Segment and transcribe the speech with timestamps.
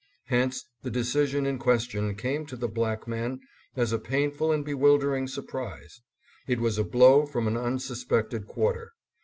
[0.29, 3.39] Hence the decision in ques tion came to the black man
[3.75, 6.01] as a painful and bewilder ing surprise.
[6.47, 8.93] It was a blow from an unsuspected quarter.